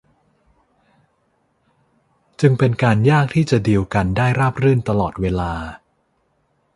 [2.41, 5.51] จึงเป็นการยากที่จะดีลกันได้ราบรื่นตลอดเวลา